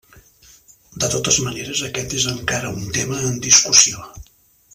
[1.03, 4.11] De totes maneres, aquest és encara un tema en discussió.